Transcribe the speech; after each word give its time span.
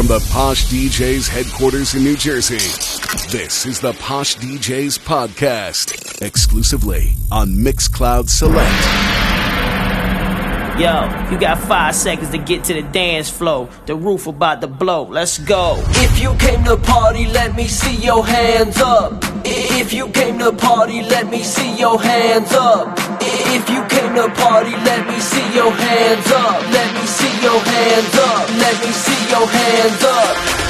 from 0.00 0.06
the 0.06 0.30
Posh 0.30 0.64
DJs 0.64 1.28
headquarters 1.28 1.94
in 1.94 2.02
New 2.02 2.16
Jersey. 2.16 2.56
This 3.30 3.66
is 3.66 3.80
the 3.80 3.92
Posh 3.92 4.34
DJs 4.36 4.98
podcast, 4.98 6.22
exclusively 6.22 7.12
on 7.30 7.48
Mixcloud 7.50 8.30
Select. 8.30 8.72
Yo, 10.80 11.30
you 11.30 11.38
got 11.38 11.58
five 11.58 11.94
seconds 11.94 12.30
to 12.30 12.38
get 12.38 12.64
to 12.64 12.72
the 12.72 12.80
dance 12.80 13.28
floor. 13.28 13.68
The 13.84 13.94
roof 13.94 14.26
about 14.26 14.62
to 14.62 14.68
blow. 14.68 15.02
Let's 15.02 15.36
go. 15.36 15.74
If 15.76 16.18
you 16.18 16.34
came 16.36 16.64
to 16.64 16.78
party, 16.78 17.26
let 17.26 17.54
me 17.54 17.66
see 17.66 17.96
your 17.96 18.24
hands 18.24 18.80
up. 18.80 19.29
If 19.44 19.92
you 19.92 20.08
came 20.08 20.38
to 20.38 20.52
party, 20.52 21.02
let 21.02 21.30
me 21.30 21.42
see 21.42 21.76
your 21.76 22.00
hands 22.00 22.52
up. 22.52 22.96
If 23.20 23.68
you 23.70 23.82
came 23.88 24.14
to 24.14 24.28
party, 24.40 24.70
let 24.70 25.06
me 25.06 25.18
see 25.18 25.54
your 25.54 25.72
hands 25.72 26.30
up. 26.32 26.62
Let 26.70 26.94
me 26.94 27.06
see 27.06 27.42
your 27.42 27.60
hands 27.60 28.14
up. 28.18 28.48
Let 28.48 28.76
me 28.80 28.92
see 28.92 29.30
your 29.30 29.46
hands 29.46 30.04
up. 30.04 30.69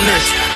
Don't 0.00 0.49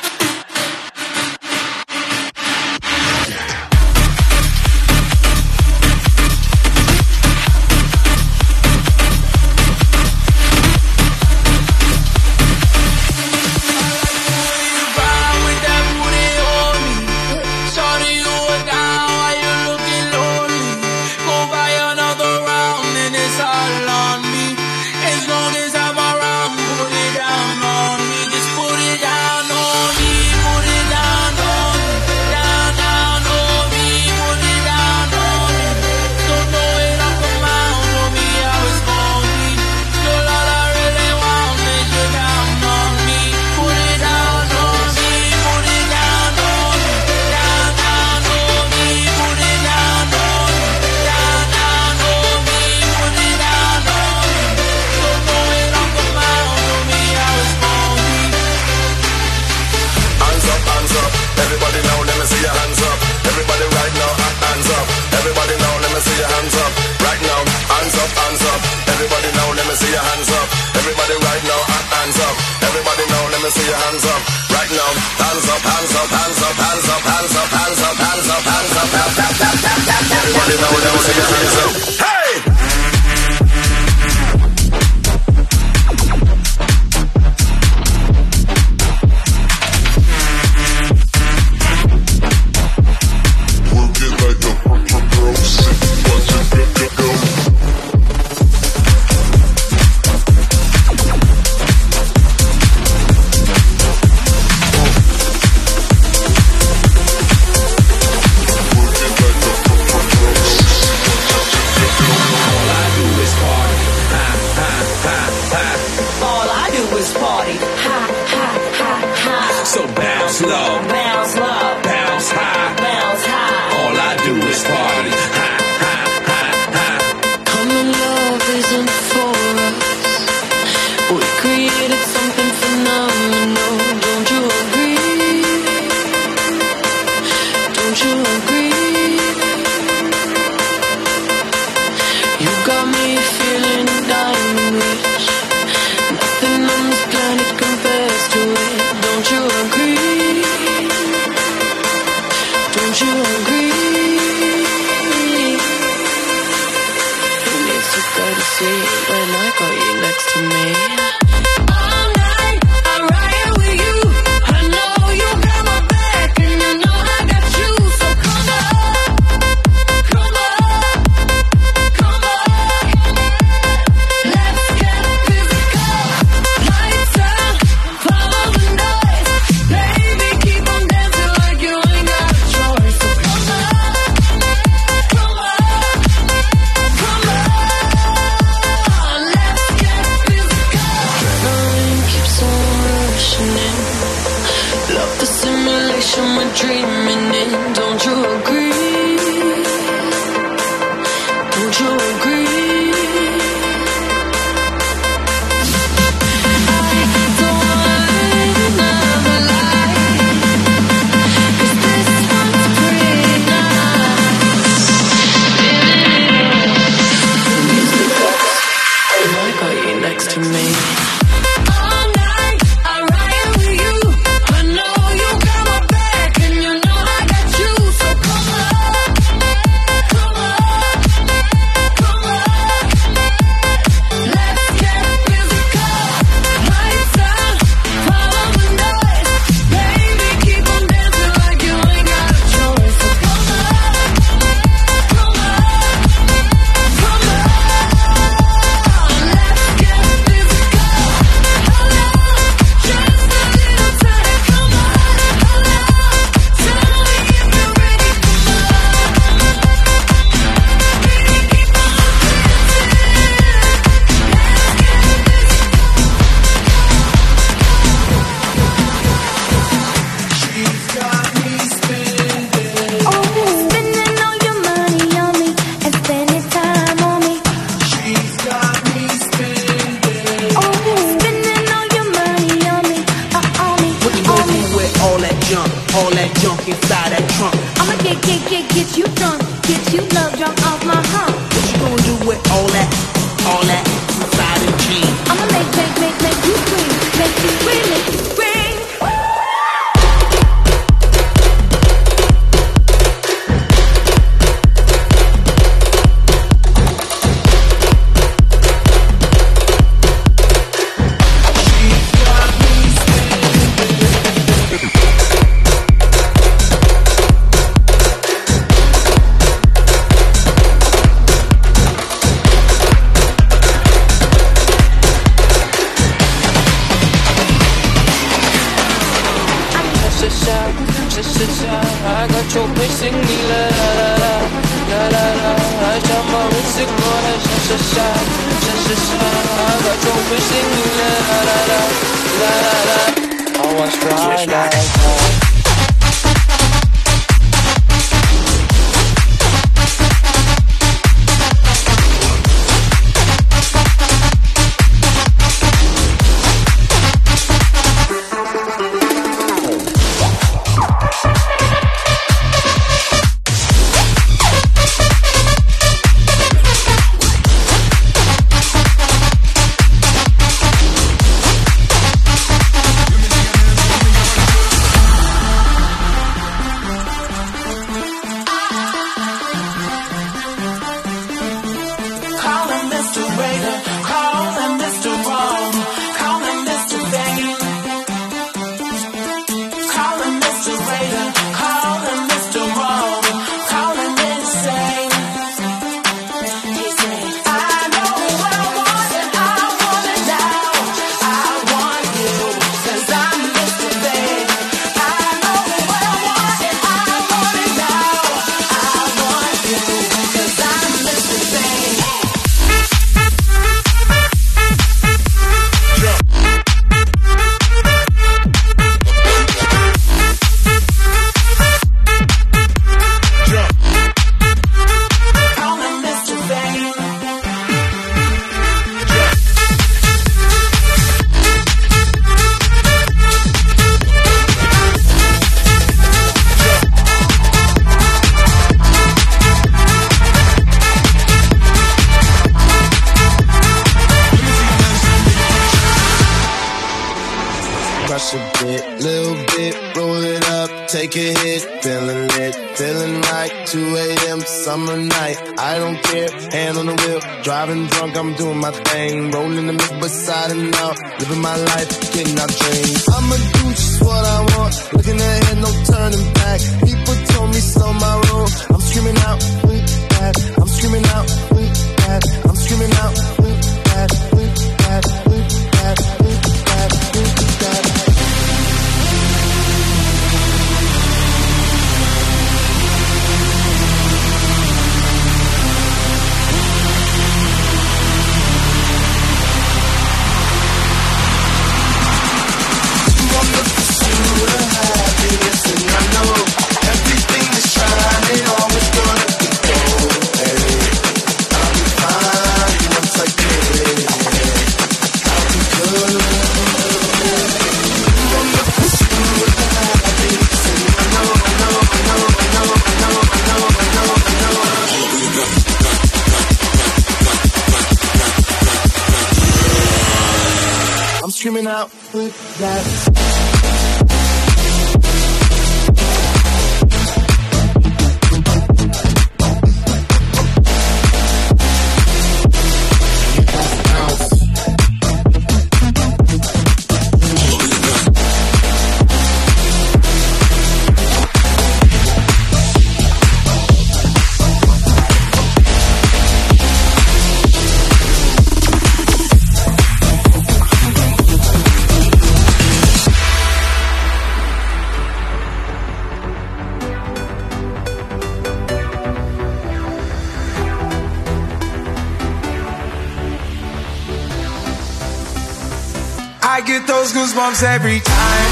bombs 567.55 567.63
every 567.63 568.01
time. 568.01 568.51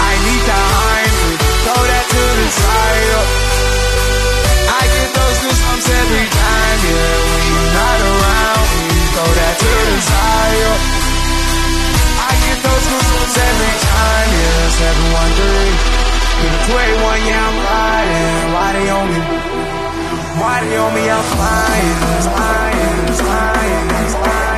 I 0.00 0.12
need 0.26 0.42
the 0.46 0.60
Heimlich, 0.78 1.42
throw 1.64 1.82
that 1.90 2.06
to 2.14 2.22
the 2.38 2.48
side. 2.60 3.10
I 4.70 4.82
get 4.86 5.10
those 5.18 5.38
goosebumps 5.42 5.88
every 6.00 6.26
time, 6.30 6.78
yeah. 6.86 7.16
When 7.26 7.44
you're 7.50 7.72
not 7.74 7.98
around 8.10 8.66
throw 9.14 9.30
that 9.34 9.54
to 9.62 9.72
the 9.90 9.98
side. 10.10 10.78
I 12.20 12.32
get 12.46 12.58
those 12.66 12.84
goosebumps 12.90 13.36
every 13.50 13.74
time, 13.90 14.30
yeah. 14.38 14.78
713 14.78 16.10
get 16.40 16.52
a 16.54 16.60
twenty-one. 16.70 17.20
yeah, 17.26 17.48
I'm 17.50 17.56
riding. 17.66 18.46
Why 18.54 18.68
they 18.76 18.88
on 18.94 19.06
me? 19.10 19.20
Why 20.38 20.56
they 20.64 20.76
on 20.78 20.90
me? 20.94 21.02
I'm 21.10 21.24
flying, 21.34 21.98
flying, 22.30 23.06
flying, 23.18 23.88
flying. 24.22 24.49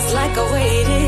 just 0.00 0.14
like 0.14 0.38
I 0.38 0.52
waited. 0.52 1.07